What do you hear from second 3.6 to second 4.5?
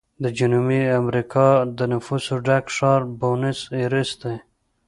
ایرس دی.